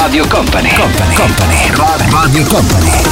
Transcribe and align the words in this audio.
Radio 0.00 0.26
Company, 0.28 0.72
Company, 0.74 1.14
Company, 1.14 2.10
Radio 2.10 2.44
Company. 2.44 3.02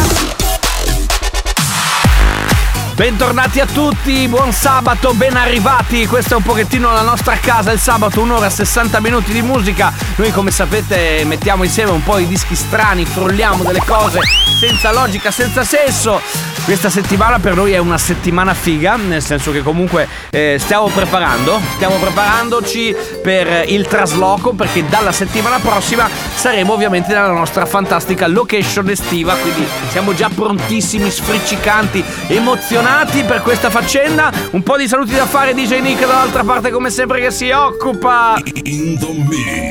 Bentornati 2.94 3.60
a 3.60 3.66
tutti, 3.66 4.26
buon 4.28 4.52
sabato, 4.52 5.12
ben 5.12 5.36
arrivati. 5.36 6.06
Questa 6.06 6.34
è 6.34 6.36
un 6.36 6.44
pochettino 6.44 6.92
la 6.92 7.02
nostra 7.02 7.36
casa. 7.38 7.72
Il 7.72 7.80
sabato, 7.80 8.20
un'ora 8.20 8.46
e 8.46 8.50
60 8.50 9.00
minuti 9.00 9.32
di 9.32 9.42
musica. 9.42 9.92
Noi, 10.14 10.30
come 10.30 10.50
sapete, 10.50 11.24
mettiamo 11.26 11.64
insieme 11.64 11.90
un 11.90 12.02
po' 12.02 12.18
i 12.18 12.26
dischi 12.26 12.54
strani, 12.54 13.04
frulliamo 13.04 13.64
delle 13.64 13.82
cose 13.84 14.20
senza 14.58 14.92
logica, 14.92 15.30
senza 15.30 15.64
senso. 15.64 16.20
Questa 16.64 16.88
settimana 16.88 17.38
per 17.38 17.54
noi 17.54 17.72
è 17.72 17.78
una 17.78 17.98
settimana 17.98 18.54
figa, 18.54 18.96
nel 18.96 19.22
senso 19.22 19.52
che 19.52 19.62
comunque 19.62 20.08
eh, 20.30 20.56
stiamo 20.58 20.86
preparando, 20.86 21.60
stiamo 21.74 21.96
preparandoci 21.96 22.96
per 23.22 23.64
il 23.68 23.86
trasloco 23.86 24.52
perché 24.52 24.84
dalla 24.88 25.12
settimana 25.12 25.58
prossima 25.58 26.08
saremo 26.36 26.74
ovviamente 26.74 27.12
nella 27.12 27.32
nostra 27.32 27.64
fantastica 27.66 28.28
location 28.28 28.88
estiva, 28.90 29.34
quindi 29.34 29.66
siamo 29.88 30.14
già 30.14 30.30
prontissimi, 30.32 31.10
sfriccicanti, 31.10 32.04
emozionati 32.28 33.24
per 33.24 33.42
questa 33.42 33.70
faccenda. 33.70 34.30
Un 34.50 34.62
po' 34.62 34.76
di 34.76 34.86
saluti 34.86 35.14
da 35.14 35.26
fare 35.26 35.54
DJ 35.54 35.80
Nick 35.80 36.00
dall'altra 36.00 36.44
parte 36.44 36.70
come 36.70 36.90
sempre 36.90 37.20
che 37.20 37.30
si 37.30 37.50
occupa 37.50 38.40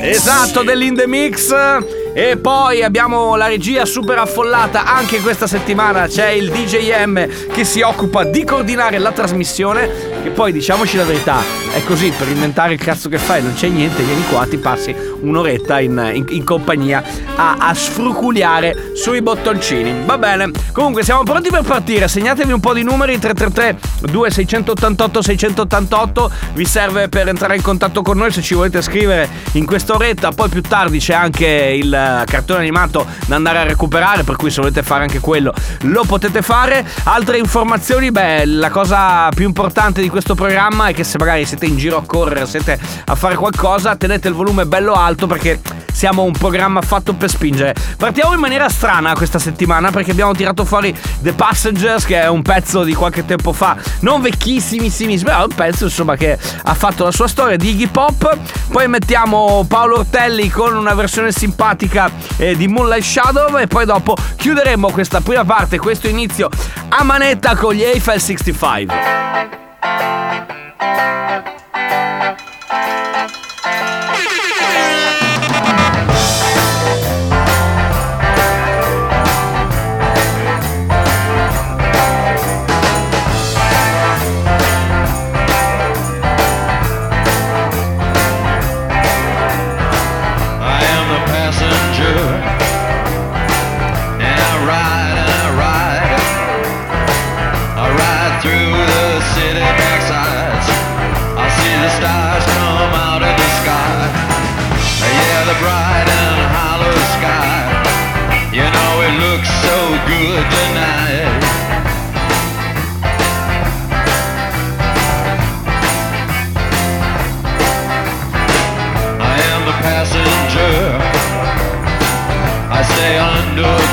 Esatto, 0.02 0.62
dell'In 0.62 0.94
The 0.94 1.06
Mix. 1.06 1.54
E 2.14 2.38
poi 2.38 2.82
abbiamo 2.82 3.36
la 3.36 3.46
regia 3.46 3.84
super 3.84 4.18
affollata 4.18 4.84
anche 4.84 5.20
questa 5.20 5.46
settimana. 5.46 6.06
C'è 6.06 6.28
il 6.30 6.50
DJM 6.50 7.48
che 7.52 7.64
si 7.64 7.82
occupa 7.82 8.24
di 8.24 8.42
coordinare 8.44 8.98
la 8.98 9.12
trasmissione. 9.12 10.15
Che 10.26 10.32
poi 10.32 10.50
diciamoci 10.50 10.96
la 10.96 11.04
verità, 11.04 11.40
è 11.72 11.84
così 11.84 12.10
per 12.10 12.26
inventare 12.26 12.72
il 12.72 12.80
cazzo 12.80 13.08
che 13.08 13.16
fai, 13.16 13.44
non 13.44 13.54
c'è 13.54 13.68
niente, 13.68 14.02
vieni 14.02 14.24
qua, 14.26 14.44
ti 14.44 14.56
passi 14.56 14.92
un'oretta 15.20 15.78
in, 15.78 16.10
in- 16.14 16.24
in 16.30 16.42
compagnia 16.42 17.00
a, 17.36 17.54
a 17.60 17.72
sfruculiare 17.72 18.90
sui 18.94 19.22
bottoncini. 19.22 20.04
Va 20.04 20.18
bene, 20.18 20.50
comunque 20.72 21.04
siamo 21.04 21.22
pronti 21.22 21.48
per 21.48 21.62
partire. 21.62 22.08
Segnatevi 22.08 22.50
un 22.50 22.58
po' 22.58 22.72
di 22.72 22.82
numeri 22.82 23.20
333 23.20 23.78
2688 24.10 25.22
688 25.22 26.30
vi 26.54 26.64
serve 26.64 27.08
per 27.08 27.28
entrare 27.28 27.54
in 27.54 27.62
contatto 27.62 28.02
con 28.02 28.16
noi 28.16 28.32
se 28.32 28.42
ci 28.42 28.54
volete 28.54 28.82
scrivere 28.82 29.28
in 29.52 29.64
quest'oretta. 29.64 30.32
Poi 30.32 30.48
più 30.48 30.60
tardi 30.62 30.98
c'è 30.98 31.14
anche 31.14 31.46
il 31.46 31.94
eh, 31.94 32.24
cartone 32.24 32.58
animato 32.60 33.06
da 33.26 33.36
andare 33.36 33.58
a 33.58 33.62
recuperare, 33.62 34.24
per 34.24 34.34
cui 34.34 34.50
se 34.50 34.60
volete 34.60 34.82
fare 34.82 35.02
anche 35.02 35.20
quello 35.20 35.54
lo 35.82 36.02
potete 36.04 36.42
fare. 36.42 36.84
Altre 37.04 37.38
informazioni, 37.38 38.10
beh, 38.10 38.44
la 38.46 38.70
cosa 38.70 39.28
più 39.28 39.46
importante 39.46 40.00
di 40.00 40.14
questo 40.16 40.34
programma 40.34 40.86
è 40.86 40.94
che 40.94 41.04
se 41.04 41.18
magari 41.18 41.44
siete 41.44 41.66
in 41.66 41.76
giro 41.76 41.98
a 41.98 42.02
correre, 42.06 42.46
siete 42.46 42.80
a 43.04 43.14
fare 43.14 43.34
qualcosa, 43.34 43.96
tenete 43.96 44.28
il 44.28 44.34
volume 44.34 44.64
bello 44.64 44.94
alto 44.94 45.26
perché 45.26 45.60
siamo 45.92 46.22
un 46.22 46.32
programma 46.32 46.80
fatto 46.80 47.12
per 47.12 47.28
spingere. 47.28 47.74
Partiamo 47.98 48.32
in 48.32 48.40
maniera 48.40 48.70
strana 48.70 49.12
questa 49.12 49.38
settimana 49.38 49.90
perché 49.90 50.12
abbiamo 50.12 50.32
tirato 50.32 50.64
fuori 50.64 50.96
The 51.20 51.34
Passengers, 51.34 52.06
che 52.06 52.22
è 52.22 52.28
un 52.28 52.40
pezzo 52.40 52.82
di 52.82 52.94
qualche 52.94 53.26
tempo 53.26 53.52
fa, 53.52 53.76
non 54.00 54.22
vecchissimissimissimo, 54.22 55.28
però 55.28 55.42
è 55.42 55.46
un 55.48 55.54
pezzo 55.54 55.84
insomma 55.84 56.16
che 56.16 56.38
ha 56.62 56.74
fatto 56.74 57.04
la 57.04 57.12
sua 57.12 57.28
storia 57.28 57.58
di 57.58 57.68
Iggy 57.68 57.88
Pop. 57.88 58.38
Poi 58.70 58.88
mettiamo 58.88 59.66
Paolo 59.68 59.98
Ortelli 59.98 60.48
con 60.48 60.74
una 60.74 60.94
versione 60.94 61.30
simpatica 61.30 62.10
eh, 62.38 62.56
di 62.56 62.68
Moonlight 62.68 63.04
Shadow 63.04 63.58
e 63.58 63.66
poi 63.66 63.84
dopo 63.84 64.16
chiuderemo 64.36 64.90
questa 64.92 65.20
prima 65.20 65.44
parte, 65.44 65.78
questo 65.78 66.08
inizio 66.08 66.48
a 66.88 67.04
manetta 67.04 67.54
con 67.54 67.74
gli 67.74 67.82
Eiffel 67.82 68.18
65. 68.18 69.65
thank 70.78 71.10
you 71.10 71.15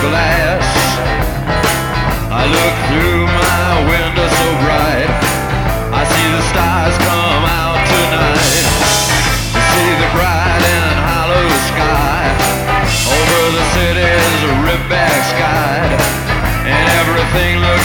glass. 0.10 0.68
I 2.28 2.44
look 2.44 2.76
through 2.90 3.24
my 3.24 3.70
window 3.88 4.28
so 4.28 4.48
bright. 4.64 5.12
I 5.96 6.02
see 6.04 6.28
the 6.36 6.44
stars 6.52 6.96
come 7.08 7.44
out 7.64 7.80
tonight. 7.88 8.66
I 9.56 9.64
see 9.72 9.92
the 10.04 10.10
bright 10.18 10.64
and 10.76 10.96
hollow 11.08 11.48
sky. 11.72 12.24
Over 13.16 13.44
the 13.56 13.66
city's 13.76 14.34
back 14.90 15.22
sky. 15.36 15.80
And 16.68 16.86
everything 17.00 17.60
looks 17.60 17.83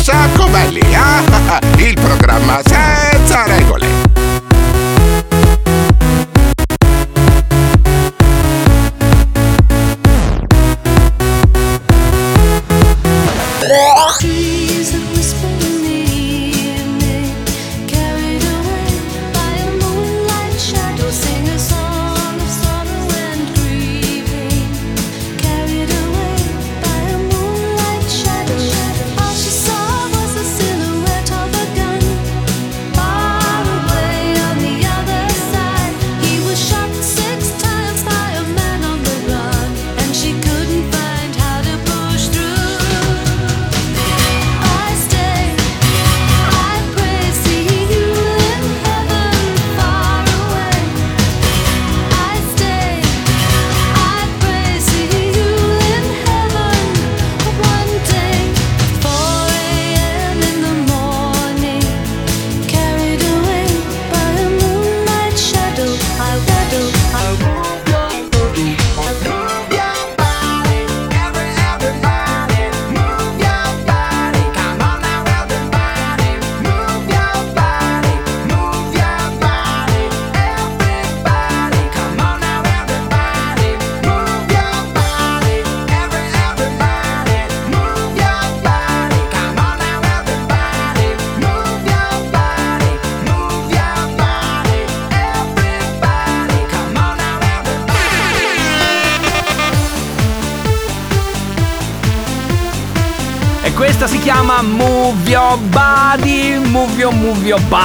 saco, 0.00 0.46
vale. 0.50 0.79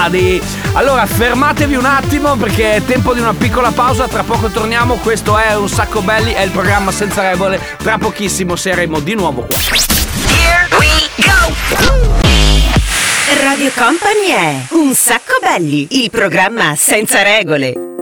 Body. 0.06 0.40
Allora 0.74 1.06
fermatevi 1.06 1.76
un 1.76 1.86
attimo 1.86 2.36
perché 2.36 2.76
è 2.76 2.86
tempo 2.86 3.14
di 3.14 3.20
una 3.20 3.34
piccola 3.34 3.72
pausa, 3.72 4.08
tra 4.08 4.24
poco 4.24 4.50
torniamo, 4.50 4.96
questo 4.96 5.38
è 5.38 5.56
Un 5.56 5.70
Sacco 5.70 6.02
Belli, 6.02 6.34
è 6.34 6.42
il 6.42 6.52
programma 6.52 6.92
senza 6.92 7.22
regole, 7.28 7.60
tra 7.78 7.98
pochissimo 7.98 8.56
saremo 8.56 9.00
di 9.00 9.16
nuovo 9.16 9.46
qua. 9.46 9.58
Radio 13.42 13.72
Company 13.76 14.28
è 14.28 14.66
Un 14.72 14.94
sacco 14.94 15.38
belli, 15.42 15.88
il 16.04 16.10
programma 16.10 16.76
senza 16.76 17.22
regole. 17.22 17.95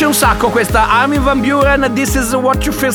Piace 0.00 0.04
un 0.06 0.14
sacco 0.14 0.48
questa 0.48 0.88
Armin 0.88 1.22
Van 1.22 1.40
Buren 1.40 1.90
This 1.92 2.14
is 2.14 2.32
what 2.32 2.64
you 2.64 2.74
feel 2.74 2.94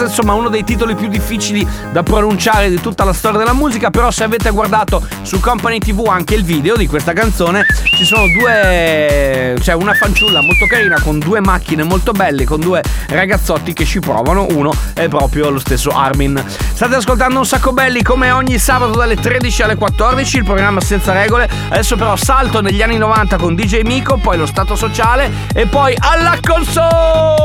Insomma 0.00 0.32
uno 0.32 0.48
dei 0.48 0.64
titoli 0.64 0.94
più 0.94 1.08
difficili 1.08 1.66
da 1.92 2.02
pronunciare 2.02 2.70
di 2.70 2.80
tutta 2.80 3.04
la 3.04 3.12
storia 3.12 3.38
della 3.38 3.52
musica 3.52 3.90
Però 3.90 4.10
se 4.10 4.24
avete 4.24 4.50
guardato 4.50 5.06
su 5.22 5.40
Company 5.40 5.78
TV 5.78 6.06
anche 6.08 6.34
il 6.34 6.44
video 6.44 6.76
di 6.76 6.86
questa 6.86 7.12
canzone 7.12 7.66
Ci 7.96 8.04
sono 8.04 8.22
due 8.28 9.56
Cioè 9.60 9.74
una 9.74 9.92
fanciulla 9.92 10.40
molto 10.40 10.66
carina 10.66 10.98
con 11.00 11.18
due 11.18 11.40
macchine 11.40 11.82
molto 11.82 12.12
belle 12.12 12.44
Con 12.44 12.60
due 12.60 12.82
ragazzotti 13.08 13.72
che 13.72 13.84
ci 13.84 13.98
provano 13.98 14.46
Uno 14.50 14.72
è 14.94 15.08
proprio 15.08 15.50
lo 15.50 15.58
stesso 15.58 15.90
Armin. 15.90 16.42
State 16.46 16.94
ascoltando 16.94 17.38
un 17.38 17.46
sacco 17.46 17.72
belli 17.72 18.02
come 18.02 18.30
ogni 18.30 18.58
sabato 18.58 18.96
dalle 18.96 19.16
13 19.16 19.62
alle 19.62 19.74
14 19.74 20.38
Il 20.38 20.44
programma 20.44 20.80
senza 20.80 21.12
regole. 21.12 21.48
Adesso 21.68 21.96
però 21.96 22.16
salto 22.16 22.60
negli 22.60 22.80
anni 22.80 22.96
90 22.96 23.36
con 23.36 23.54
DJ 23.54 23.82
Miko 23.82 24.16
Poi 24.16 24.36
lo 24.38 24.46
stato 24.46 24.76
sociale 24.76 25.30
E 25.52 25.66
poi 25.74 25.92
alla 25.98 26.38
console 26.40 27.42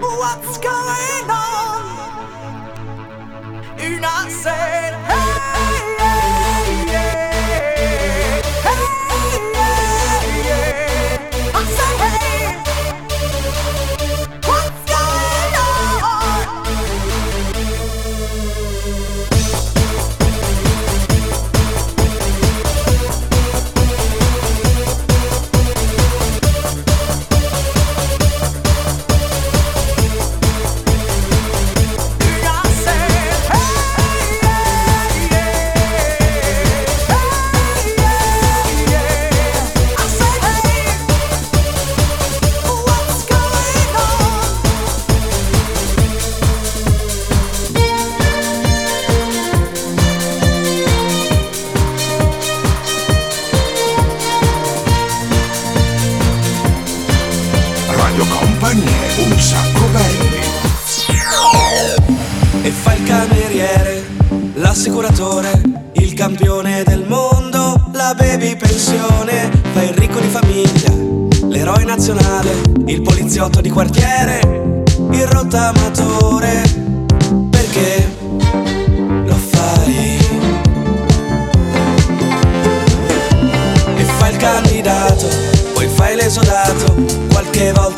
What's 0.00 0.58
going 0.58 1.30
on? 1.30 1.82
And 3.78 4.04
I 4.04 4.28
said, 4.28 4.97
l'esodato, 86.28 86.94
qualche 87.30 87.72
volta 87.72 87.97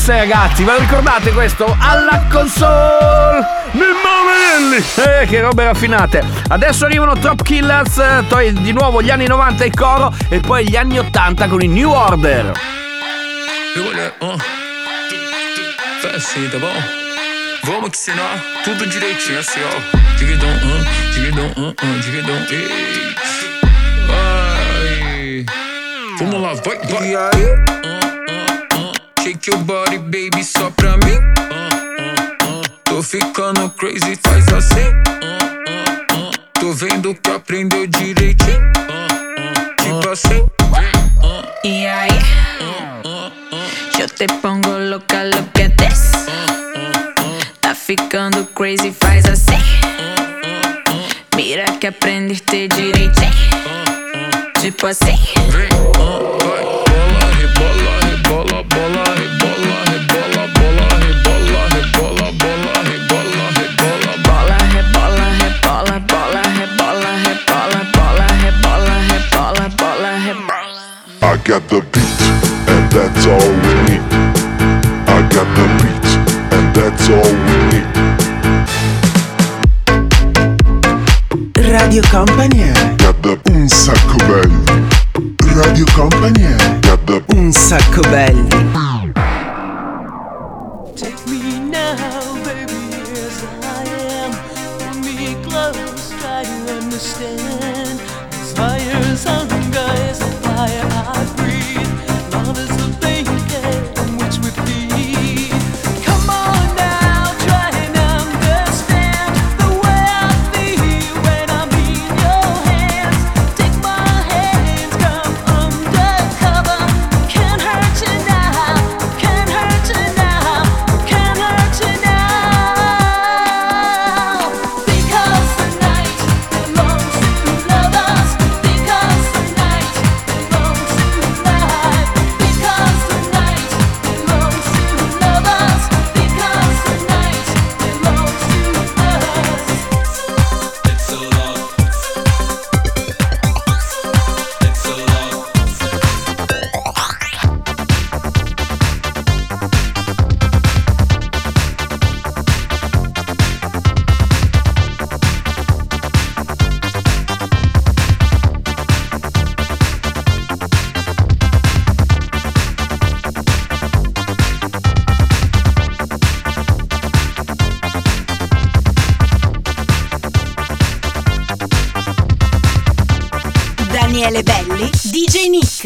classe, 0.00 0.16
ragazzi. 0.16 0.64
Ve 0.64 0.72
lo 0.72 0.78
ricordate 0.78 1.32
questo? 1.32 1.76
Alla 1.78 2.26
console! 2.30 3.46
Mimmo 3.72 3.92
Mamelli! 4.24 4.82
Eh, 4.96 5.26
che 5.26 5.40
robe 5.40 5.64
raffinate! 5.64 6.24
Adesso 6.48 6.86
arrivano 6.86 7.18
Top 7.18 7.42
Killers, 7.42 7.98
eh, 7.98 8.24
poi 8.26 8.52
di 8.52 8.72
nuovo 8.72 9.02
gli 9.02 9.10
anni 9.10 9.26
90 9.26 9.64
e 9.64 9.70
coro, 9.70 10.12
e 10.28 10.40
poi 10.40 10.68
gli 10.68 10.76
anni 10.76 10.98
80 10.98 11.48
con 11.48 11.62
i 11.62 11.68
New 11.68 11.90
Order. 11.90 12.52
Faz 16.00 16.14
assim, 16.14 16.48
tá? 16.48 16.56
Vamos 17.64 17.90
que 17.90 17.98
ensinar 17.98 18.40
tudo 18.64 18.86
direitinho 18.86 19.38
assim, 19.38 19.60
ó. 19.62 20.16
Dividão, 20.16 20.48
uh, 20.48 21.12
dividão, 21.12 21.46
uh, 21.56 21.68
uh, 21.68 22.00
dividão, 22.00 22.36
ei. 22.50 23.14
Vai. 24.06 25.44
Vamos 26.18 26.40
lá, 26.40 26.54
vai, 26.54 26.78
vai. 26.88 27.10
E 27.10 27.16
aí? 27.16 27.44
Uh. 27.84 27.99
que 29.40 29.50
o 29.50 29.56
body 29.58 29.96
baby 29.98 30.44
só 30.44 30.70
pra 30.72 30.98
mim. 30.98 31.18
Tô 32.84 33.02
ficando 33.02 33.70
crazy, 33.70 34.18
faz 34.22 34.46
assim. 34.48 34.92
Tô 36.54 36.72
vendo 36.74 37.14
que 37.14 37.30
aprendeu 37.30 37.86
direitinho. 37.86 38.70
Tipo 39.82 40.10
assim. 40.10 40.46
E 41.64 41.86
aí? 41.86 42.10
Eu 43.98 44.08
te 44.08 44.26
pongo 44.42 44.76
louca, 44.76 45.22
at 45.22 45.76
this. 45.76 46.12
Tá 47.62 47.74
ficando 47.74 48.44
crazy, 48.54 48.92
faz 48.92 49.24
assim. 49.24 49.58
Mira 51.34 51.64
que 51.78 51.86
aprendeste 51.86 52.68
direitinho. 52.68 53.30
Tipo 54.60 54.86
assim. 54.88 55.18
that's 72.90 73.26
all 73.26 73.50
we 73.62 73.72
need. 73.86 74.02
I 75.06 75.22
got 75.30 75.48
the 75.56 75.66
beat, 75.80 76.06
and 76.54 76.66
that's 76.74 77.08
all 77.08 77.32
we 77.46 77.56
need. 77.70 77.88
Radio 81.70 82.02
Company 82.10 82.72
got 82.98 83.20
Cada 83.20 83.38
un 83.52 83.68
sacco 83.68 84.16
belli 84.26 84.64
Radio 85.54 85.84
Company 85.94 86.56
got 86.80 87.04
Cada 87.04 87.22
un 87.36 87.52
sacco 87.52 88.00
belli 88.10 88.69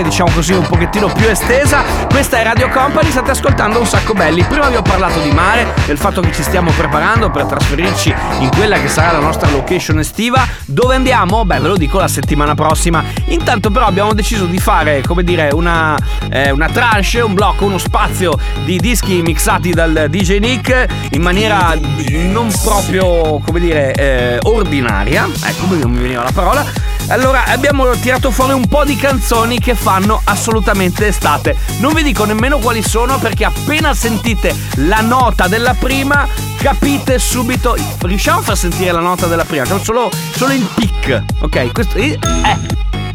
Versione 0.00 0.02
diciamo 0.02 0.30
così 0.30 0.52
un 0.52 0.66
pochettino 0.66 1.08
più 1.08 1.28
estesa. 1.28 1.82
Questa 2.08 2.38
è 2.38 2.42
Radio 2.42 2.68
Company, 2.68 3.10
state 3.10 3.30
ascoltando 3.30 3.78
un 3.78 3.86
sacco 3.86 4.12
belli. 4.12 4.42
Prima 4.44 4.68
vi 4.68 4.76
ho 4.76 4.82
parlato 4.82 5.20
di 5.20 5.30
mare, 5.30 5.74
del 5.86 5.98
fatto 5.98 6.20
che 6.20 6.32
ci 6.32 6.42
stiamo 6.42 6.70
preparando 6.72 7.30
per 7.30 7.44
trasferirci 7.44 8.14
in 8.40 8.50
quella 8.50 8.78
che 8.78 8.88
sarà 8.88 9.12
la 9.12 9.20
nostra 9.20 9.50
location 9.50 9.98
estiva. 9.98 10.46
Dove 10.64 10.94
andiamo? 10.94 11.44
Beh, 11.44 11.58
ve 11.58 11.68
lo 11.68 11.76
dico 11.76 11.98
la 11.98 12.08
settimana 12.08 12.54
prossima. 12.54 13.02
Intanto 13.26 13.70
però 13.70 13.86
abbiamo 13.86 14.12
deciso 14.12 14.44
di 14.44 14.58
fare, 14.58 15.02
come 15.06 15.22
dire, 15.22 15.50
una, 15.52 15.96
eh, 16.30 16.50
una 16.50 16.68
tranche, 16.68 17.20
un 17.20 17.34
blocco, 17.34 17.64
uno 17.64 17.78
spazio 17.78 18.38
di 18.64 18.78
dischi 18.78 19.20
mixati 19.22 19.70
dal 19.70 20.06
DJ 20.08 20.38
Nick 20.38 20.86
in 21.10 21.22
maniera 21.22 21.76
non 22.10 22.50
proprio, 22.62 23.40
come 23.40 23.60
dire, 23.60 23.92
eh, 23.94 24.38
ordinaria. 24.42 25.28
Ecco, 25.44 25.74
non 25.74 25.90
mi 25.90 26.00
veniva 26.00 26.22
la 26.22 26.32
parola. 26.32 26.64
Allora 27.08 27.46
abbiamo 27.46 27.90
tirato 27.90 28.30
fuori 28.30 28.52
un 28.52 28.68
po' 28.68 28.84
di 28.84 28.94
canzoni 28.94 29.58
che 29.58 29.74
fanno 29.74 30.20
assolutamente 30.24 31.08
estate. 31.08 31.56
Non 31.78 31.92
vi 31.92 32.04
dico 32.04 32.24
nemmeno 32.24 32.58
quali 32.58 32.82
sono 32.82 33.18
perché 33.18 33.44
appena 33.44 33.92
sentite 33.94 34.54
la 34.76 35.00
nota 35.00 35.48
della 35.48 35.74
prima 35.74 36.28
capite 36.58 37.18
subito. 37.18 37.76
Riusciamo 38.00 38.38
a 38.38 38.42
far 38.42 38.56
sentire 38.56 38.92
la 38.92 39.00
nota 39.00 39.26
della 39.26 39.44
prima? 39.44 39.64
Solo, 39.82 40.08
solo 40.36 40.52
il 40.52 40.66
pic. 40.74 41.22
Ok, 41.40 41.72
questo. 41.72 41.96
Eh, 41.96 42.18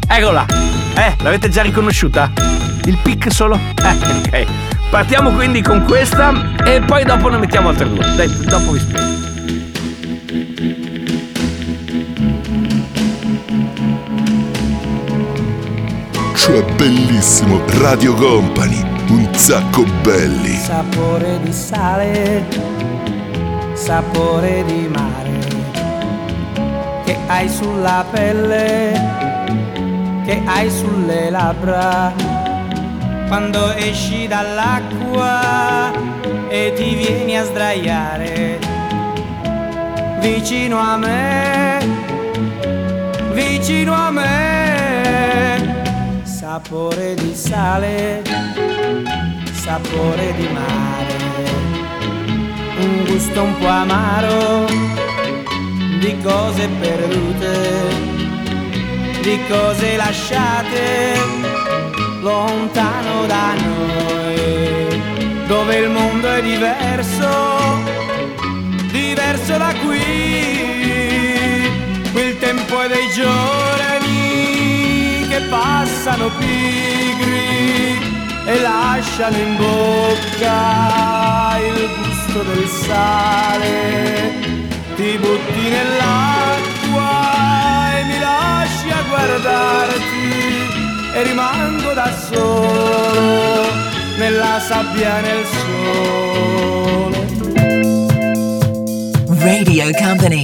eccola. 0.08 0.46
Eh, 0.94 1.14
l'avete 1.22 1.48
già 1.48 1.62
riconosciuta? 1.62 2.30
Il 2.84 2.98
pic 3.02 3.32
solo? 3.32 3.56
Eh, 3.56 4.18
ok. 4.18 4.46
Partiamo 4.90 5.32
quindi 5.32 5.62
con 5.62 5.84
questa 5.84 6.32
e 6.64 6.80
poi 6.80 7.04
dopo 7.04 7.28
ne 7.28 7.38
mettiamo 7.38 7.68
altre 7.68 7.88
due. 7.88 8.14
Dai, 8.14 8.28
dopo 8.46 8.72
vi 8.72 8.78
spiego. 8.78 9.14
Cioè 16.36 16.62
bellissimo, 16.76 17.60
Radio 17.80 18.14
Company, 18.14 18.80
un 19.08 19.28
sacco 19.34 19.84
belli. 20.02 20.54
Sapore 20.54 21.40
di 21.42 21.52
sale, 21.52 22.46
sapore 23.74 24.64
di 24.64 24.88
mare, 24.88 25.38
che 27.04 27.16
hai 27.26 27.48
sulla 27.48 28.04
pelle, 28.08 29.25
che 30.26 30.42
hai 30.44 30.68
sulle 30.68 31.30
labbra, 31.30 32.12
quando 33.28 33.72
esci 33.74 34.26
dall'acqua 34.26 35.92
e 36.48 36.72
ti 36.74 36.96
vieni 36.96 37.38
a 37.38 37.44
sdraiare 37.44 38.58
vicino 40.18 40.78
a 40.78 40.96
me, 40.96 41.78
vicino 43.34 43.94
a 43.94 44.10
me. 44.10 45.84
Sapore 46.24 47.14
di 47.14 47.32
sale, 47.32 48.22
sapore 49.52 50.34
di 50.34 50.48
mare, 50.48 51.16
un 52.80 53.04
gusto 53.04 53.42
un 53.42 53.58
po' 53.58 53.68
amaro 53.68 54.66
di 56.00 56.18
cose 56.20 56.68
perdute, 56.80 58.15
di 59.26 59.42
cose 59.48 59.96
lasciate 59.96 61.18
lontano 62.20 63.26
da 63.26 63.54
noi, 63.54 65.02
dove 65.48 65.78
il 65.78 65.90
mondo 65.90 66.32
è 66.32 66.40
diverso, 66.40 67.82
diverso 68.92 69.58
da 69.58 69.74
qui, 69.84 69.98
il 72.14 72.38
tempo 72.38 72.80
è 72.82 72.86
dei 72.86 73.10
giorni 73.10 75.26
che 75.28 75.40
passano 75.50 76.30
pigri 76.38 77.98
e 78.46 78.60
lasciano 78.60 79.38
in 79.38 79.56
bocca 79.56 81.58
il 81.66 81.90
gusto 81.98 82.44
del 82.44 82.68
sale. 82.68 83.74
Ti 84.94 85.18
butti 85.18 85.68
nell'acqua 85.68 86.75
lasci 88.66 88.90
a 88.90 89.02
guardarti 89.08 90.34
e 91.14 91.22
rimango 91.22 91.92
da 91.92 92.12
solo 92.28 93.68
nella 94.18 94.60
sabbia 94.60 95.20
nel 95.20 95.44
sole. 95.46 96.74
Radio 99.38 99.90
Company. 99.92 100.42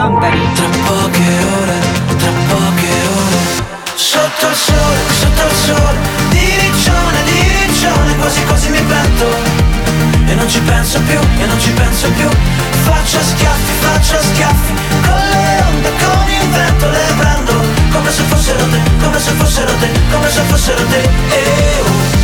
Company. 0.00 0.40
Tra 0.54 0.64
poche 0.86 1.28
ore, 1.60 1.78
tra 2.16 2.30
poche 2.48 2.88
ore. 3.20 3.38
Sotto 3.94 4.48
il 4.48 4.56
sole, 4.56 5.00
sotto 5.20 5.46
il 5.46 5.56
sole 5.66 5.98
Di 6.30 6.56
riccione, 6.56 7.22
di 7.24 7.66
riccione 7.66 8.16
Quasi 8.16 8.42
quasi 8.46 8.70
mi 8.70 8.80
pento 8.80 9.26
E 10.24 10.34
non 10.34 10.48
ci 10.48 10.58
penso 10.60 10.98
più, 11.02 11.18
e 11.18 11.44
non 11.44 11.60
ci 11.60 11.70
penso 11.72 12.08
più. 12.12 12.28
Faccio 12.84 13.20
schiaffi, 13.22 13.72
faccio 13.80 14.22
schiaffi 14.22 14.72
Con 15.04 15.20
le 15.32 15.64
onde, 15.68 15.90
con 16.02 16.30
il 16.30 16.48
vento 16.48 16.88
Le 16.88 17.14
prendo. 17.18 17.52
Come 17.92 18.10
se 18.10 18.22
fossero 18.22 18.64
te 18.70 18.80
Come 19.02 19.18
se 19.18 19.32
fossero 19.32 19.72
te, 19.80 19.90
come 20.10 20.30
se 20.30 20.40
fossero 20.48 20.82
te. 20.86 21.00
Eh, 21.28 21.80
oh. 21.82 22.19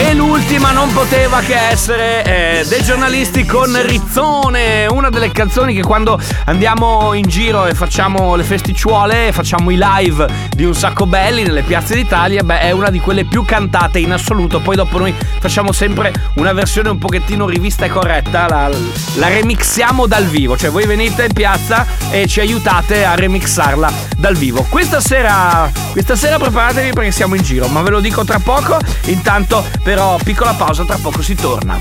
E 0.00 0.14
L'ultima 0.14 0.72
non 0.72 0.90
poteva 0.92 1.40
che 1.40 1.54
essere 1.54 2.24
eh, 2.24 2.64
dei 2.66 2.82
giornalisti 2.82 3.44
con 3.44 3.78
Rizzone, 3.86 4.86
una 4.86 5.10
delle 5.10 5.30
canzoni 5.30 5.74
che 5.74 5.82
quando 5.82 6.18
andiamo 6.46 7.12
in 7.12 7.26
giro 7.26 7.66
e 7.66 7.74
facciamo 7.74 8.34
le 8.34 8.42
festicciuole, 8.42 9.30
facciamo 9.32 9.70
i 9.70 9.78
live 9.78 10.26
di 10.48 10.64
un 10.64 10.74
sacco 10.74 11.06
belli 11.06 11.42
nelle 11.42 11.62
piazze 11.62 11.94
d'Italia, 11.94 12.42
beh 12.42 12.60
è 12.60 12.70
una 12.70 12.88
di 12.88 12.98
quelle 12.98 13.24
più 13.24 13.44
cantate 13.44 13.98
in 13.98 14.12
assoluto, 14.12 14.60
poi 14.60 14.74
dopo 14.74 14.98
noi 14.98 15.14
facciamo 15.38 15.70
sempre 15.72 16.12
una 16.34 16.52
versione 16.52 16.88
un 16.88 16.98
pochettino 16.98 17.46
rivista 17.46 17.84
e 17.84 17.90
corretta, 17.90 18.48
la, 18.48 18.70
la 19.16 19.28
remixiamo 19.28 20.06
dal 20.06 20.24
vivo, 20.24 20.56
cioè 20.56 20.70
voi 20.70 20.86
venite 20.86 21.26
in 21.26 21.32
piazza 21.32 21.86
e 22.10 22.26
ci 22.26 22.40
aiutate 22.40 23.04
a 23.04 23.14
remixarla 23.14 23.92
dal 24.16 24.36
vivo. 24.36 24.66
Questa 24.68 25.00
sera, 25.00 25.70
questa 25.92 26.16
sera 26.16 26.38
preparatevi 26.38 26.92
perché 26.92 27.10
siamo 27.10 27.34
in 27.34 27.42
giro, 27.42 27.68
ma 27.68 27.82
ve 27.82 27.90
lo 27.90 28.00
dico 28.00 28.24
tra 28.24 28.38
poco, 28.38 28.78
intanto 29.04 29.64
però 29.90 30.16
piccola 30.22 30.54
pausa, 30.54 30.84
tra 30.84 30.98
poco 31.02 31.20
si 31.20 31.34
torna. 31.34 31.80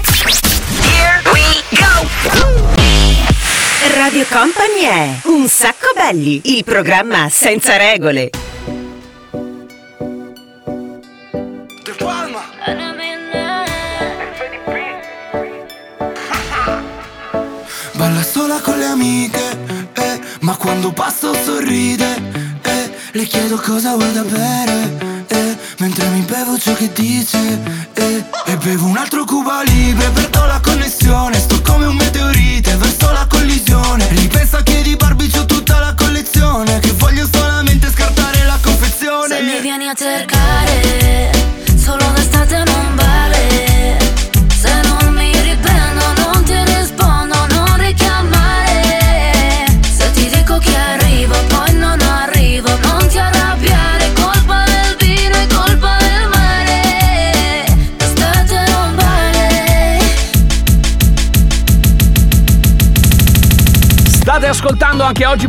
Radio 3.93 4.26
Company 4.28 4.80
è 4.82 5.19
Un 5.26 5.48
sacco 5.48 5.91
belli, 5.93 6.41
il 6.45 6.63
programma 6.63 7.30
senza 7.30 7.78
regole. 7.78 8.32
Balla 17.93 18.24
sola 18.24 18.60
con 18.60 18.80
le 18.80 18.86
amiche, 18.86 19.60
eh, 19.93 20.19
ma 20.39 20.56
quando 20.56 20.91
passo 20.91 21.32
sorride, 21.36 22.15
eh, 22.63 22.89
le 23.12 23.24
chiedo 23.26 23.58
cosa 23.58 23.93
vuoi 23.93 24.12
da 24.13 24.24
bere, 24.24 24.98
eh, 24.98 25.09
mentre 25.79 26.07
mi 26.09 26.21
bevo 26.21 26.57
ciò 26.57 26.73
che 26.73 26.91
dice, 26.91 27.37
eh, 27.93 28.23
e 28.45 28.57
bevo 28.57 28.85
un 28.85 28.97
altro 28.97 29.23
Cuba 29.23 29.61
Libre, 29.63 30.09
perdo 30.09 30.45
la 30.45 30.59
connessione, 30.59 31.39
sto 31.39 31.61
come 31.61 31.85
un 31.85 31.95
meteorite, 31.95 32.75
verso 32.75 33.11
la 33.11 33.25
collisione, 33.27 34.07
ripensa 34.09 34.61
che 34.61 34.81
di 34.81 34.95
Barbie 34.95 35.29
c'ho 35.29 35.45
tutta 35.45 35.79
la 35.79 35.93
collezione, 35.95 36.79
che 36.79 36.91
voglio 36.93 37.27
solamente 37.31 37.89
scartare 37.89 38.45
la 38.45 38.57
confezione. 38.61 39.35
Se 39.37 39.41
mi 39.41 39.59
vieni 39.61 39.87
a 39.87 39.93
cercare, 39.93 40.98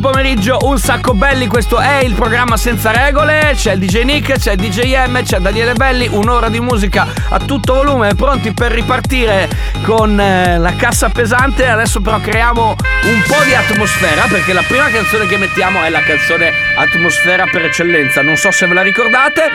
oggi 0.00 0.12
pomeriggio 0.12 0.58
un 0.62 0.78
sacco 0.78 1.14
belli, 1.14 1.46
questo 1.46 1.78
è 1.78 2.02
il 2.02 2.14
programma 2.14 2.56
senza 2.56 2.90
regole, 2.90 3.52
c'è 3.54 3.74
il 3.74 3.78
DJ 3.78 4.02
Nick, 4.02 4.38
c'è 4.38 4.52
il 4.52 4.58
DJ 4.58 5.06
M, 5.06 5.22
c'è 5.22 5.38
Daniele 5.38 5.74
Belli, 5.74 6.08
un'ora 6.10 6.48
di 6.48 6.58
musica 6.58 7.06
a 7.28 7.38
tutto 7.38 7.74
volume, 7.74 8.14
pronti 8.14 8.52
per 8.52 8.72
ripartire 8.72 9.48
con 9.82 10.18
eh, 10.18 10.58
la 10.58 10.74
cassa 10.74 11.08
pesante, 11.10 11.66
adesso 11.66 12.00
però 12.00 12.18
creiamo 12.18 12.76
un 13.04 13.22
po' 13.26 13.44
di 13.44 13.54
atmosfera 13.54 14.24
perché 14.28 14.52
la 14.52 14.64
prima 14.66 14.88
canzone 14.88 15.26
che 15.26 15.36
mettiamo 15.36 15.82
è 15.82 15.90
la 15.90 16.02
canzone 16.02 16.50
atmosfera 16.76 17.44
per 17.44 17.66
eccellenza, 17.66 18.22
non 18.22 18.36
so 18.36 18.50
se 18.50 18.66
ve 18.66 18.74
la 18.74 18.82
ricordate, 18.82 19.50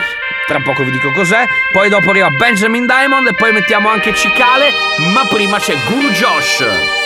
tra 0.46 0.60
poco 0.60 0.84
vi 0.84 0.92
dico 0.92 1.10
cos'è, 1.12 1.44
poi 1.72 1.88
dopo 1.88 2.10
arriva 2.10 2.28
Benjamin 2.30 2.86
Diamond 2.86 3.26
e 3.26 3.34
poi 3.34 3.52
mettiamo 3.52 3.88
anche 3.88 4.14
Cicale, 4.14 4.70
ma 5.12 5.22
prima 5.28 5.58
c'è 5.58 5.74
Guru 5.88 6.10
Josh. 6.10 7.05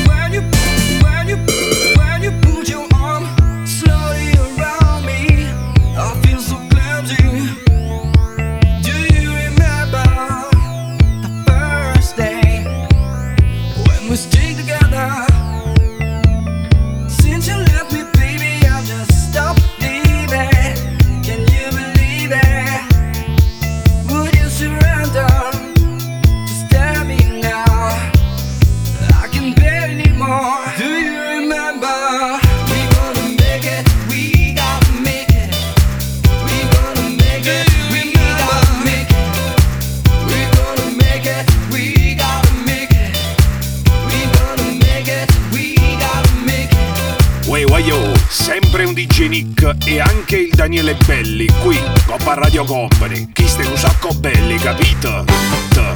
Radio 52.41 52.63
Company. 52.63 53.29
Chi 53.33 53.47
stai 53.47 53.67
un 53.67 53.77
sacco 53.77 54.09
belli, 54.15 54.57
capito? 54.57 55.25
Ta, 55.69 55.93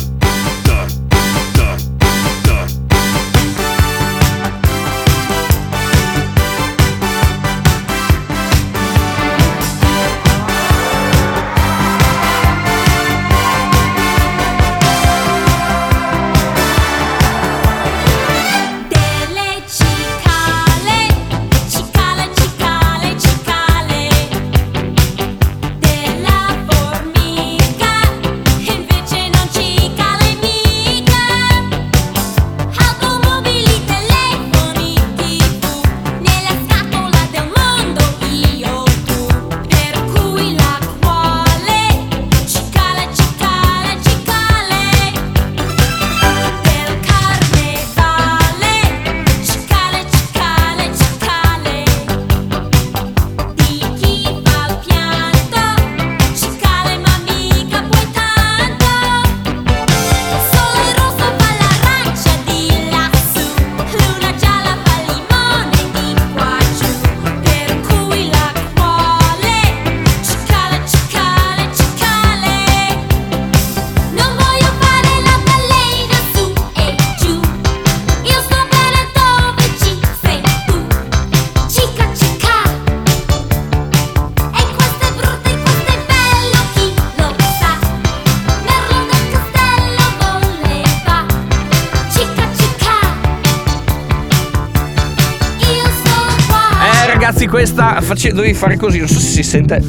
ragazzi, 97.45 97.47
questa 97.47 98.01
face- 98.01 98.33
dovevi 98.33 98.53
fare 98.53 98.77
così, 98.77 98.99
non 98.99 99.07
so 99.07 99.19
se 99.19 99.27
si 99.27 99.43
sente 99.43 99.81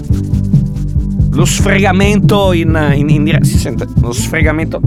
lo 1.31 1.45
sfregamento 1.45 2.53
in, 2.53 2.93
in, 2.95 3.09
in 3.09 3.25
diretta. 3.25 3.45
Si 3.45 3.59
sente 3.59 3.87
lo 4.01 4.13
sfregamento 4.13 4.81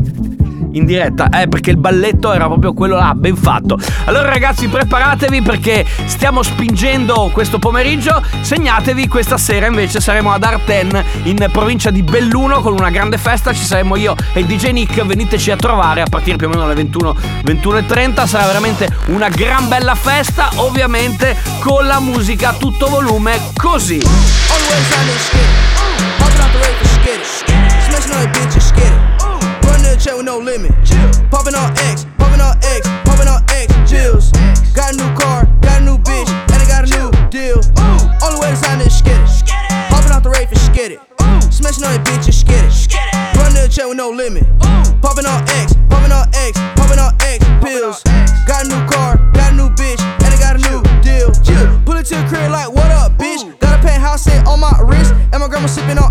in 0.71 0.85
diretta, 0.85 1.29
eh, 1.29 1.47
perché 1.47 1.71
il 1.71 1.77
balletto 1.77 2.33
era 2.33 2.45
proprio 2.45 2.73
quello 2.73 2.95
là, 2.95 3.13
ben 3.15 3.35
fatto. 3.35 3.77
Allora, 4.05 4.29
ragazzi, 4.29 4.67
preparatevi 4.67 5.41
perché 5.41 5.85
stiamo 6.05 6.43
spingendo 6.43 7.29
questo 7.33 7.59
pomeriggio. 7.59 8.21
Segnatevi, 8.41 9.07
questa 9.07 9.37
sera 9.37 9.67
invece 9.67 9.99
saremo 9.99 10.31
ad 10.31 10.43
Arten 10.43 11.03
in 11.23 11.47
provincia 11.51 11.89
di 11.89 12.03
Belluno 12.03 12.61
con 12.61 12.73
una 12.73 12.89
grande 12.89 13.17
festa. 13.17 13.53
Ci 13.53 13.63
saremo 13.63 13.95
io 13.95 14.15
e 14.33 14.45
DJ 14.45 14.71
Nick. 14.71 15.05
Veniteci 15.05 15.51
a 15.51 15.55
trovare 15.55 16.01
a 16.01 16.07
partire 16.09 16.37
più 16.37 16.47
o 16.47 16.49
meno 16.49 16.63
alle 16.63 16.75
21, 16.75 17.15
21.30. 17.45 18.27
Sarà 18.27 18.45
veramente 18.45 18.87
una 19.07 19.29
gran 19.29 19.67
bella 19.67 19.95
festa, 19.95 20.49
ovviamente 20.55 21.37
con 21.59 21.85
la 21.85 21.99
musica 21.99 22.49
a 22.49 22.53
tutto 22.53 22.87
volume, 22.87 23.39
così. 23.55 24.01
Always 24.01 24.97
on 24.97 25.05
this 25.05 25.25
skid. 25.25 25.69
Popping 26.17 26.41
out 26.41 26.51
the 26.51 26.57
rate 26.59 26.77
for 26.77 26.87
skid. 26.87 27.23
Smashing 27.89 28.15
on. 28.15 28.29
Run 28.33 28.49
to 28.49 28.59
the 28.59 29.08
check 29.99 30.15
with 30.15 30.25
no 30.25 30.39
limit. 30.39 30.71
Popping 31.29 31.55
on 31.55 31.75
X, 31.91 32.05
popping 32.17 32.39
on 32.39 32.55
X, 32.63 32.87
popping 33.03 33.27
on 33.27 33.43
X, 33.51 33.67
chills. 33.83 34.31
Got 34.71 34.93
a 34.93 34.97
new 34.97 35.11
car, 35.19 35.45
got 35.59 35.81
a 35.81 35.85
new 35.85 35.97
bitch, 35.99 36.29
and 36.31 36.55
I 36.55 36.65
got 36.65 36.87
a 36.87 36.89
new 36.89 37.11
deal. 37.29 37.59
Only 38.23 38.39
way 38.39 38.51
to 38.51 38.55
sign 38.55 38.79
this 38.79 38.97
skid. 38.97 39.19
Popping 39.91 40.11
out 40.11 40.23
the 40.23 40.29
rate 40.31 40.47
for 40.47 40.55
skid. 40.55 40.99
Smashing 41.51 41.83
on 41.83 41.93
the 41.99 42.03
bitches, 42.07 42.39
skid. 42.39 42.63
Run 43.35 43.51
to 43.51 43.67
the 43.67 43.69
check 43.69 43.85
with 43.87 43.97
no 43.97 44.09
limit. 44.09 44.47
Popping 45.03 45.27
on 45.27 45.43
X, 45.59 45.75
popping 45.91 46.15
on 46.15 46.27
X, 46.33 46.57
popping 46.79 46.99
on 46.99 47.11
X, 47.19 47.43
pills. 47.59 48.01
Got 48.47 48.65
a 48.65 48.69
new 48.71 48.81
car, 48.87 49.19
got 49.35 49.51
a 49.51 49.55
new 49.55 49.69
bitch, 49.75 49.99
and 49.99 50.31
I 50.31 50.39
got 50.39 50.55
a 50.55 50.61
new 50.63 50.79
deal. 51.03 51.27
Pull 51.83 51.99
it 51.99 52.05
to 52.07 52.15
the 52.15 52.25
crib 52.31 52.51
like, 52.51 52.71
what 52.71 52.89
up, 52.91 53.19
bitch? 53.19 53.43
Got 53.59 53.79
a 53.79 53.81
penthouse 53.83 54.23
set 54.23 54.47
on 54.47 54.61
my 54.61 54.71
wrist, 54.79 55.11
and 55.11 55.43
my 55.43 55.47
grandma 55.47 55.67
sipping 55.67 55.97
on 55.97 56.08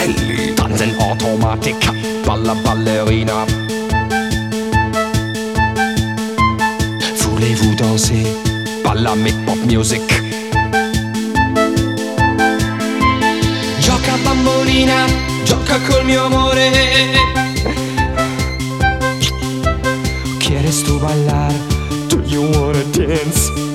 belli. 0.00 0.54
Tanzen 0.54 0.94
Automatik, 0.98 1.76
balla 2.26 2.54
ballerina. 2.64 3.44
Voulez-vous 7.22 7.74
danser? 7.76 8.26
Balla 8.84 9.14
mit 9.14 9.36
pop 9.44 9.58
music. 9.66 10.02
Gioca 13.80 14.14
bambolina, 14.24 15.06
gioca 15.44 15.78
col 15.88 16.04
mio 16.04 16.24
amore. 16.24 16.70
¿Quieres 20.38 20.82
tu 20.84 20.98
bailar? 20.98 21.52
Do 22.08 22.22
you 22.26 22.42
wanna 22.52 22.84
dance? 22.92 23.69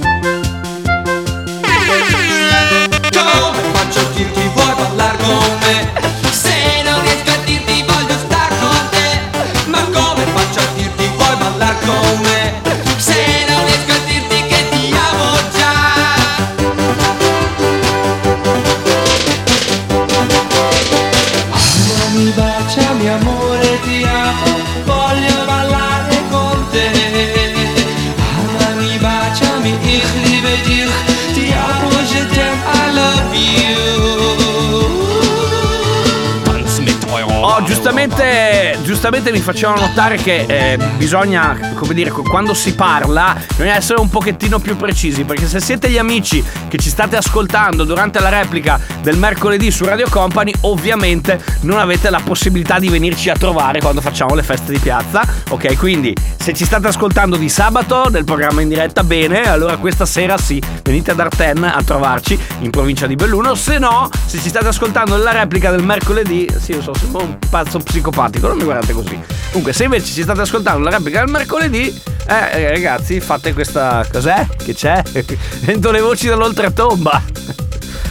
Giustamente, 38.15 38.77
giustamente 38.83 39.31
mi 39.31 39.39
facevano 39.39 39.81
notare 39.81 40.15
che 40.15 40.45
eh, 40.47 40.77
bisogna, 40.97 41.73
come 41.75 41.93
dire, 41.93 42.11
quando 42.11 42.53
si 42.53 42.73
parla, 42.73 43.35
bisogna 43.49 43.75
essere 43.75 43.99
un 43.99 44.09
pochettino 44.09 44.59
più 44.59 44.77
precisi. 44.77 45.23
Perché 45.23 45.47
se 45.47 45.59
siete 45.59 45.89
gli 45.89 45.97
amici 45.97 46.43
che 46.67 46.77
ci 46.77 46.89
state 46.89 47.17
ascoltando 47.17 47.83
durante 47.83 48.19
la 48.19 48.29
replica 48.29 48.79
del 49.01 49.17
mercoledì 49.17 49.69
su 49.69 49.83
Radio 49.83 50.07
Company, 50.09 50.53
ovviamente 50.61 51.41
non 51.61 51.79
avete 51.79 52.09
la 52.09 52.21
possibilità 52.23 52.79
di 52.79 52.87
venirci 52.89 53.29
a 53.29 53.35
trovare 53.35 53.79
quando 53.79 54.01
facciamo 54.01 54.33
le 54.33 54.43
feste 54.43 54.71
di 54.71 54.79
piazza. 54.79 55.23
Ok, 55.49 55.75
quindi 55.77 56.15
Se 56.45 56.53
ci 56.53 56.63
state 56.63 56.85
ascoltando 56.85 57.37
di 57.37 57.49
sabato 57.49 58.07
nel 58.11 58.23
programma 58.23 58.61
in 58.61 58.69
diretta, 58.69 59.03
bene, 59.03 59.49
allora 59.49 59.77
questa 59.77 60.05
sera 60.05 60.37
sì, 60.37 60.61
venite 60.83 61.09
ad 61.09 61.19
Arten 61.19 61.63
a 61.63 61.81
trovarci 61.83 62.39
in 62.59 62.69
provincia 62.69 63.07
di 63.07 63.15
Belluno. 63.15 63.55
Se 63.55 63.79
no, 63.79 64.07
se 64.27 64.37
ci 64.37 64.49
state 64.49 64.67
ascoltando 64.67 65.17
nella 65.17 65.31
replica 65.31 65.71
del 65.71 65.81
mercoledì, 65.81 66.47
sì, 66.59 66.73
io 66.73 66.83
so, 66.83 66.93
sembro 66.93 67.23
un 67.23 67.39
pazzo 67.49 67.79
psicopatico, 67.79 68.47
non 68.47 68.57
mi 68.57 68.63
guardate 68.63 68.93
così. 68.93 69.19
Comunque, 69.47 69.73
se 69.73 69.85
invece 69.85 70.13
ci 70.13 70.21
state 70.21 70.41
ascoltando 70.41 70.83
nella 70.83 70.97
replica 70.97 71.21
del 71.21 71.31
mercoledì, 71.31 72.01
eh, 72.27 72.61
eh, 72.61 72.69
ragazzi, 72.69 73.19
fate 73.21 73.51
questa. 73.51 74.05
Cos'è? 74.11 74.45
Che 74.63 74.75
c'è? 74.75 75.01
Sento 75.65 75.89
le 75.89 75.99
voci 75.99 76.27
dall'oltretomba. 76.27 77.23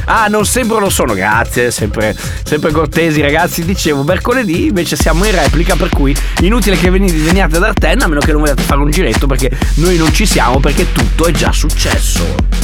Ah, 0.06 0.26
non 0.28 0.44
sempre 0.44 0.80
lo 0.80 0.90
sono, 0.90 1.14
grazie, 1.14 1.70
sempre, 1.70 2.16
sempre 2.44 2.70
cortesi 2.72 3.20
ragazzi. 3.20 3.64
Dicevo, 3.64 4.02
mercoledì 4.02 4.66
invece 4.66 4.96
siamo 4.96 5.24
in 5.24 5.32
replica, 5.32 5.76
per 5.76 5.88
cui 5.88 6.14
inutile 6.40 6.76
che 6.76 6.90
venite, 6.90 7.16
veniate 7.16 7.56
ad 7.56 7.62
Artenna 7.62 8.04
a 8.04 8.08
meno 8.08 8.20
che 8.20 8.32
non 8.32 8.40
vogliate 8.40 8.62
fare 8.62 8.80
un 8.80 8.90
giretto 8.90 9.26
perché 9.26 9.50
noi 9.76 9.96
non 9.96 10.12
ci 10.12 10.26
siamo 10.26 10.60
perché 10.60 10.92
tutto 10.92 11.26
è 11.26 11.32
già 11.32 11.52
successo. 11.52 12.63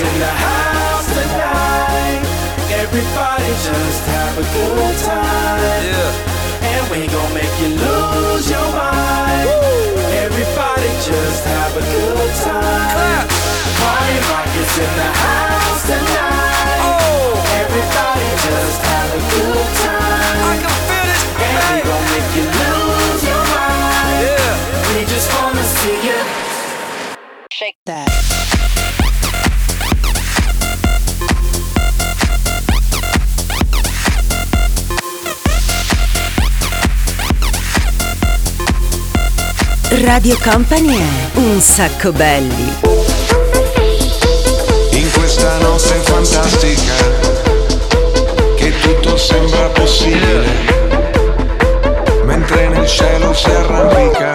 In 0.00 0.18
the 0.18 0.32
house 0.32 1.06
tonight. 1.12 2.24
Everybody 2.72 3.50
just 3.68 4.02
have 4.08 4.34
a 4.38 4.46
good 4.56 4.96
time. 5.04 5.82
Yeah. 5.84 6.72
And 6.72 6.84
we 6.90 7.06
gon' 7.06 7.32
make 7.34 7.52
you 7.60 7.76
lose 7.76 8.48
your 8.48 8.68
mind. 8.72 9.48
Everybody 10.24 10.88
just 11.04 11.44
have 11.44 11.76
a 11.76 11.84
good 11.84 12.32
time. 12.48 13.26
Party 13.76 14.16
rock 14.32 14.48
is 14.62 14.72
in 14.84 14.92
the 15.00 15.10
house 15.20 15.82
tonight. 15.84 16.80
Oh. 16.88 17.60
Everybody 17.60 18.28
just 18.48 18.80
have 18.88 19.10
a 19.12 19.22
good 19.28 19.68
time. 19.84 20.09
Radio 40.12 40.36
Company 40.42 40.98
è 40.98 41.36
un 41.36 41.60
sacco 41.60 42.10
belli. 42.10 42.74
In 44.90 45.08
questa 45.12 45.58
notte 45.58 45.94
fantastica 46.02 46.94
che 48.56 48.76
tutto 48.80 49.16
sembra 49.16 49.68
possibile 49.68 50.48
mentre 52.24 52.68
nel 52.70 52.88
cielo 52.88 53.32
si 53.32 53.50
arrampica 53.50 54.34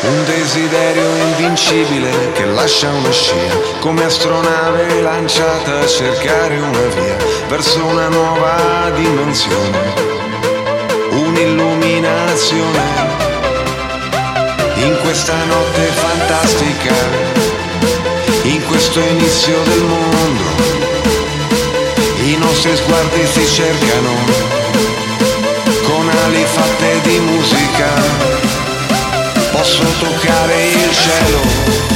un 0.00 0.24
desiderio 0.24 1.14
invincibile 1.16 2.32
che 2.32 2.46
lascia 2.46 2.88
una 2.88 3.12
scia 3.12 3.54
come 3.80 4.04
astronave 4.04 5.02
lanciata 5.02 5.80
a 5.80 5.86
cercare 5.86 6.56
una 6.56 6.86
via 6.94 7.16
verso 7.48 7.84
una 7.84 8.08
nuova 8.08 8.90
dimensione 8.94 10.14
un'illuminazione 11.10 13.25
in 14.76 14.98
questa 15.02 15.44
notte 15.44 15.82
fantastica 15.82 16.94
in 18.42 18.64
questo 18.66 19.00
inizio 19.00 19.62
del 19.62 19.82
mondo 19.82 20.44
i 22.26 22.36
nostri 22.38 22.74
sguardi 22.76 23.24
si 23.26 23.46
cercano 23.46 24.56
con 25.84 26.08
ali 26.24 26.44
fatte 26.44 27.00
di 27.02 27.18
musica. 27.20 27.88
Posso 29.52 29.84
toccare 29.98 30.66
il 30.66 30.92
cielo 30.92 31.95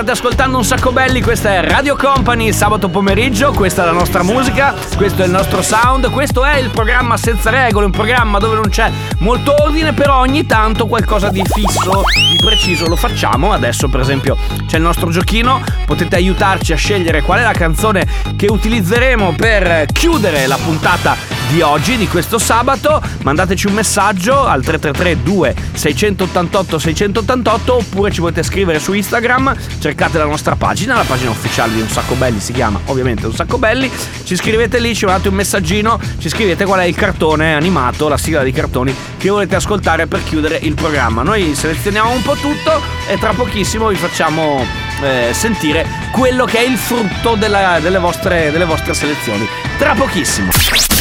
State 0.00 0.12
ascoltando 0.12 0.56
un 0.56 0.64
sacco 0.64 0.92
belli, 0.92 1.20
questa 1.20 1.50
è 1.50 1.62
Radio 1.62 1.94
Company 1.94 2.54
sabato 2.54 2.88
pomeriggio, 2.88 3.52
questa 3.52 3.82
è 3.82 3.84
la 3.84 3.92
nostra 3.92 4.22
musica, 4.22 4.74
questo 4.96 5.20
è 5.20 5.26
il 5.26 5.30
nostro 5.30 5.60
sound, 5.60 6.10
questo 6.10 6.42
è 6.42 6.56
il 6.56 6.70
programma 6.70 7.18
senza 7.18 7.50
regole, 7.50 7.84
un 7.84 7.90
programma 7.90 8.38
dove 8.38 8.54
non 8.54 8.70
c'è 8.70 8.90
molto 9.18 9.54
ordine, 9.62 9.92
però 9.92 10.20
ogni 10.20 10.46
tanto 10.46 10.86
qualcosa 10.86 11.28
di 11.28 11.42
fisso, 11.44 12.02
di 12.14 12.42
preciso 12.42 12.88
lo 12.88 12.96
facciamo. 12.96 13.52
Adesso 13.52 13.88
per 13.88 14.00
esempio 14.00 14.38
c'è 14.66 14.76
il 14.76 14.82
nostro 14.82 15.10
giochino, 15.10 15.62
potete 15.84 16.16
aiutarci 16.16 16.72
a 16.72 16.76
scegliere 16.76 17.20
qual 17.20 17.40
è 17.40 17.42
la 17.42 17.52
canzone 17.52 18.06
che 18.36 18.46
utilizzeremo 18.48 19.34
per 19.36 19.84
chiudere 19.92 20.46
la 20.46 20.56
puntata 20.56 21.29
di 21.50 21.60
oggi, 21.62 21.96
di 21.96 22.06
questo 22.06 22.38
sabato. 22.38 23.02
Mandateci 23.22 23.66
un 23.66 23.74
messaggio 23.74 24.44
al 24.44 24.62
333 24.62 25.22
2 25.22 25.54
688 25.72 26.78
688 26.78 27.74
oppure 27.74 28.10
ci 28.10 28.20
potete 28.20 28.42
scrivere 28.42 28.78
su 28.78 28.92
Instagram, 28.92 29.54
cercate 29.80 30.18
la 30.18 30.24
nostra 30.24 30.54
pagina, 30.54 30.94
la 30.94 31.02
pagina 31.02 31.30
ufficiale 31.30 31.74
di 31.74 31.80
Un 31.80 31.88
Sacco 31.88 32.14
Belli 32.14 32.40
si 32.40 32.52
chiama 32.52 32.80
ovviamente 32.86 33.26
Un 33.26 33.34
Sacco 33.34 33.58
Belli, 33.58 33.90
ci 34.24 34.36
scrivete 34.36 34.78
lì, 34.78 34.94
ci 34.94 35.04
mandate 35.04 35.28
un 35.28 35.34
messaggino, 35.34 35.98
ci 36.18 36.28
scrivete 36.28 36.64
qual 36.64 36.80
è 36.80 36.84
il 36.84 36.94
cartone 36.94 37.54
animato, 37.54 38.08
la 38.08 38.16
sigla 38.16 38.42
dei 38.42 38.52
cartoni 38.52 38.94
che 39.18 39.28
volete 39.28 39.56
ascoltare 39.56 40.06
per 40.06 40.22
chiudere 40.22 40.58
il 40.62 40.74
programma. 40.74 41.22
Noi 41.22 41.54
selezioniamo 41.54 42.10
un 42.10 42.22
po' 42.22 42.34
tutto 42.34 42.80
e 43.08 43.18
tra 43.18 43.32
pochissimo 43.32 43.88
vi 43.88 43.96
facciamo 43.96 44.64
eh, 45.02 45.30
sentire 45.32 45.86
quello 46.12 46.44
che 46.44 46.58
è 46.58 46.68
il 46.68 46.76
frutto 46.76 47.34
della- 47.34 47.78
delle, 47.80 47.98
vostre, 47.98 48.50
delle 48.50 48.64
vostre 48.64 48.94
selezioni. 48.94 49.46
Tra 49.78 49.94
pochissimo. 49.94 50.99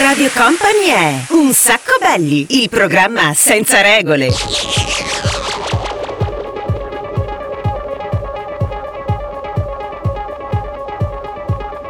Radio 0.00 0.30
Company 0.34 0.86
è 0.86 1.24
Un 1.30 1.52
sacco 1.52 1.96
belli, 2.00 2.46
il 2.62 2.68
programma 2.68 3.34
senza 3.34 3.80
regole. 3.80 4.30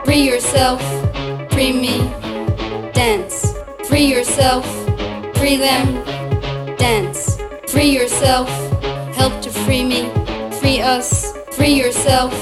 Free 0.04 0.22
yourself, 0.22 0.82
free 1.50 1.72
me, 1.72 2.10
dance. 2.92 3.54
Free 3.84 4.06
yourself, 4.06 4.66
free 5.34 5.56
them, 5.56 6.02
dance. 6.76 7.36
Free 7.66 7.90
yourself, 7.90 8.50
help 9.14 9.40
to 9.42 9.50
free 9.50 9.84
me, 9.84 10.10
free 10.60 10.80
us. 10.80 11.32
Free 11.52 11.74
yourself, 11.74 12.32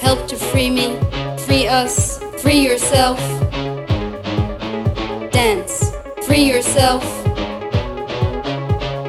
help 0.00 0.26
to 0.28 0.36
free 0.36 0.70
me, 0.70 0.98
free 1.46 1.66
us. 1.68 2.19
Free 2.42 2.66
yourself, 2.66 3.18
dance. 5.30 5.92
Free 6.26 6.44
yourself, 6.50 7.04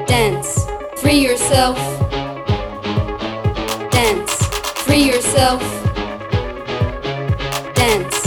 dance. 0.06 0.66
Free 0.98 1.20
yourself, 1.26 1.78
dance. 3.90 4.34
Free 4.86 5.04
yourself, 5.04 5.62
dance. 7.74 8.21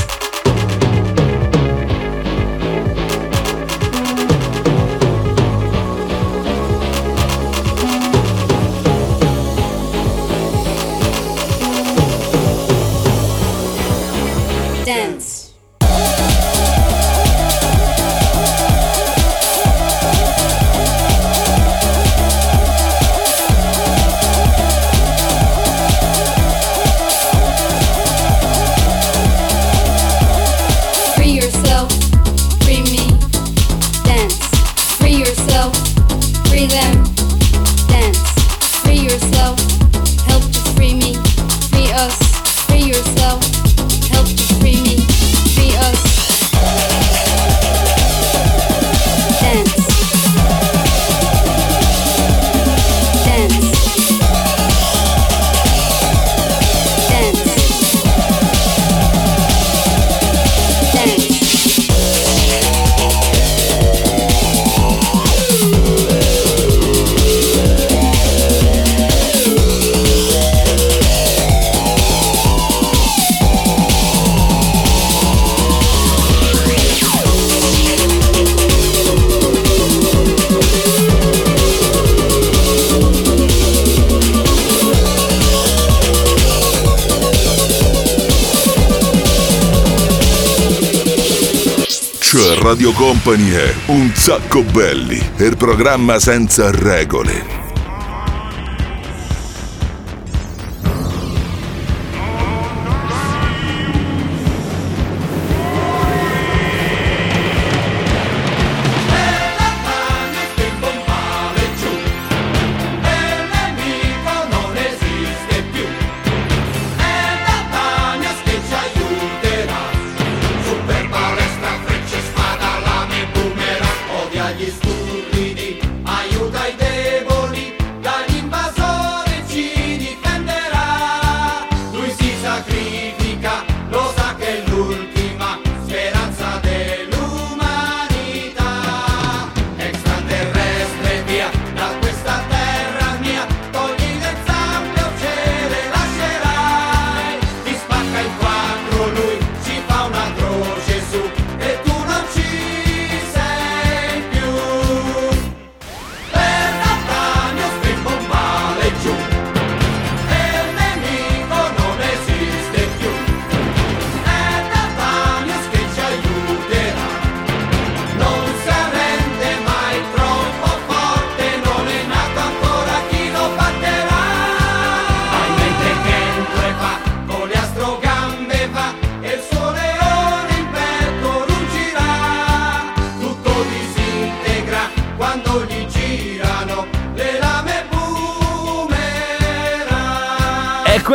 Sacco 94.27 94.63
belli, 94.63 95.21
il 95.41 95.59
programma 95.59 96.19
senza 96.19 96.71
regole. 96.71 97.64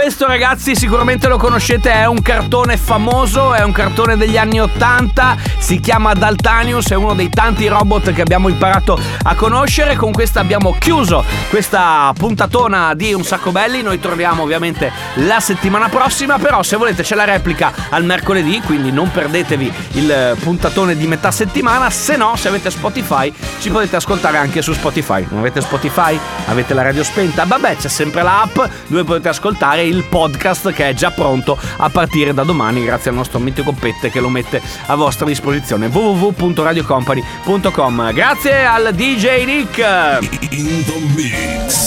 Questo 0.10 0.26
ragazzi 0.26 0.76
sicuramente 0.76 1.28
lo 1.28 1.38
conoscete, 1.38 1.92
è 1.92 2.08
un 2.08 2.24
cartone 2.24 2.78
famoso, 2.78 3.54
è 3.54 3.62
un 3.62 3.72
cartone 3.72 4.18
degli 4.18 4.38
anni 4.38 4.60
80, 4.60 5.38
si 5.70 5.80
chiama 5.80 6.16
Daltanius, 6.16 6.90
è 6.90 6.96
uno 6.96 7.14
dei 7.14 7.30
tanti 7.30 7.68
robot 7.68 8.12
che 8.12 8.24
abbiamo 8.24 8.50
imparato 8.50 9.00
a 9.22 9.36
conoscere. 9.36 9.96
Con 9.96 10.12
questa 10.12 10.40
abbiamo 10.40 10.76
chiuso 10.80 11.24
questa 11.48 12.12
puntatona 12.18 12.96
di 12.96 13.14
Un 13.14 13.24
sacco 13.24 13.52
belli, 13.52 13.84
noi 13.84 14.00
torniamo 14.00 14.42
ovviamente 14.42 14.92
la 15.28 15.40
settimana 15.40 15.88
prossima, 15.88 16.40
però 16.40 16.64
se 16.64 16.76
volete 16.76 17.04
c'è 17.04 17.14
la 17.14 17.24
replica 17.24 17.72
al 17.90 18.04
mercoledì, 18.04 18.60
quindi 18.62 18.92
non 18.92 19.12
perdetevi 19.12 19.72
il 19.92 20.36
puntatone 20.42 20.98
di 20.98 21.06
metà 21.06 21.30
settimana, 21.30 21.92
se 21.92 22.18
no 22.18 22.36
se 22.36 22.48
avete 22.48 22.72
Spotify 22.72 23.32
ci 23.60 23.70
potete 23.70 23.96
ascoltare 23.96 24.38
anche 24.38 24.64
su 24.64 24.74
Spotify. 24.74 25.24
Non 25.30 25.42
avete 25.42 25.62
Spotify? 25.62 26.20
Avete 26.48 26.74
la 26.74 26.82
radio 26.82 27.04
spenta? 27.04 27.44
Vabbè, 27.46 27.76
c'è 27.76 27.90
sempre 27.90 28.24
l'app 28.24 28.58
dove 28.88 29.04
potete 29.04 29.30
ascoltare 29.30 29.84
il 29.84 30.04
podcast 30.06 30.72
che 30.72 30.90
è 30.90 30.94
già 30.96 31.12
pronto 31.12 31.60
a 31.78 31.90
partire 31.90 32.34
da 32.34 32.44
domani 32.44 32.84
grazie 32.84 33.12
al 33.12 33.18
nostro 33.18 33.38
mitico 33.38 33.72
Pette 33.72 34.10
che 34.10 34.20
lo 34.20 34.30
mette 34.30 34.60
a 34.88 34.96
vostra 34.96 35.28
disposizione 35.28 35.58
www.radiocompany.com 35.68 38.14
Grazie 38.14 38.66
al 38.66 38.94
DJ 38.94 39.46
Nick 39.46 39.78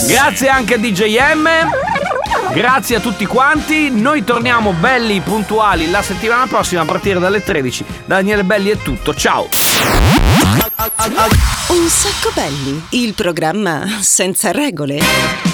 Grazie 0.07 0.49
anche 0.49 0.73
a 0.75 0.77
DJ 0.77 1.33
M 1.35 1.47
Grazie 2.53 2.97
a 2.97 2.99
tutti 2.99 3.25
quanti, 3.25 3.89
noi 3.89 4.23
torniamo 4.23 4.73
belli 4.73 5.19
puntuali 5.21 5.89
la 5.89 6.03
settimana 6.03 6.45
prossima 6.45 6.81
a 6.81 6.85
partire 6.85 7.19
dalle 7.19 7.43
13. 7.43 7.83
Da 8.05 8.15
Daniele 8.15 8.43
Belli 8.43 8.69
è 8.69 8.77
tutto, 8.77 9.15
ciao! 9.15 9.47
Un 11.67 11.87
sacco 11.87 12.31
belli, 12.35 12.85
il 12.91 13.15
programma 13.15 13.87
senza 14.01 14.51
regole. 14.51 15.52